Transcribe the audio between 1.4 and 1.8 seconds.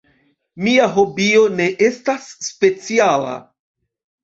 ne